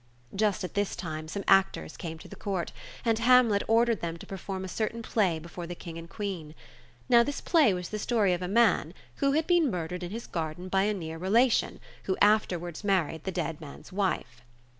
[0.35, 2.71] Just at this time some actors came to the Court,
[3.05, 6.55] and Hamlet ordered them to perform a certain play before the King and Queen.
[7.07, 10.25] Now, this play was the story of a man who had been murdered in his
[10.25, 14.41] garden by a near relation, who afterwards married the dead man's wife.